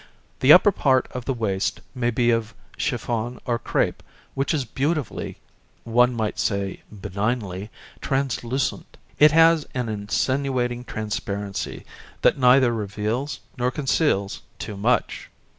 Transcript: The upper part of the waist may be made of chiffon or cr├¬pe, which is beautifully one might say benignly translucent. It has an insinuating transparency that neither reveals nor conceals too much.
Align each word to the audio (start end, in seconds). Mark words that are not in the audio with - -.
The 0.39 0.51
upper 0.51 0.71
part 0.71 1.07
of 1.11 1.25
the 1.25 1.33
waist 1.35 1.79
may 1.93 2.09
be 2.09 2.29
made 2.29 2.33
of 2.33 2.55
chiffon 2.75 3.39
or 3.45 3.59
cr├¬pe, 3.59 3.93
which 4.33 4.51
is 4.51 4.65
beautifully 4.65 5.37
one 5.83 6.11
might 6.15 6.39
say 6.39 6.81
benignly 6.91 7.69
translucent. 8.01 8.97
It 9.19 9.31
has 9.31 9.67
an 9.75 9.89
insinuating 9.89 10.85
transparency 10.85 11.85
that 12.23 12.39
neither 12.39 12.73
reveals 12.73 13.41
nor 13.59 13.69
conceals 13.69 14.41
too 14.57 14.75
much. 14.75 15.29